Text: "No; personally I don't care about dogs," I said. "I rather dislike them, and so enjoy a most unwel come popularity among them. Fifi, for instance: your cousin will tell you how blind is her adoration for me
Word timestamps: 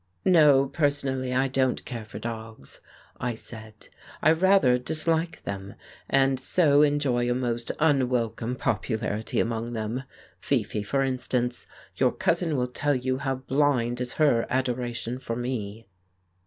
"No; 0.25 0.65
personally 0.65 1.31
I 1.31 1.47
don't 1.47 1.85
care 1.85 2.01
about 2.11 2.21
dogs," 2.23 2.79
I 3.19 3.35
said. 3.35 3.89
"I 4.23 4.31
rather 4.31 4.79
dislike 4.79 5.43
them, 5.43 5.75
and 6.09 6.39
so 6.39 6.81
enjoy 6.81 7.29
a 7.29 7.35
most 7.35 7.71
unwel 7.79 8.35
come 8.35 8.55
popularity 8.55 9.39
among 9.39 9.73
them. 9.73 10.01
Fifi, 10.39 10.81
for 10.81 11.03
instance: 11.03 11.67
your 11.97 12.11
cousin 12.11 12.57
will 12.57 12.65
tell 12.65 12.95
you 12.95 13.19
how 13.19 13.35
blind 13.35 14.01
is 14.01 14.13
her 14.13 14.47
adoration 14.49 15.19
for 15.19 15.35
me 15.35 15.85